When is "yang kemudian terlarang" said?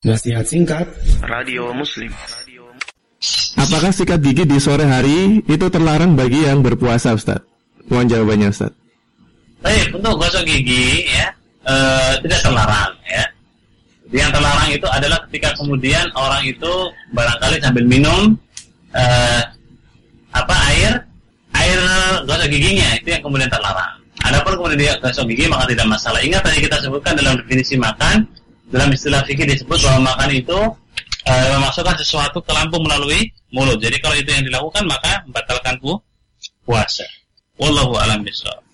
23.12-24.00